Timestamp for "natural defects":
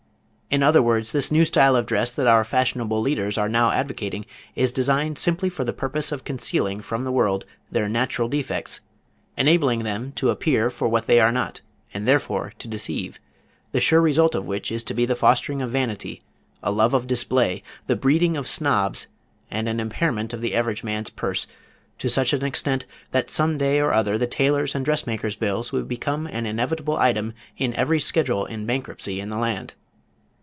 7.87-8.81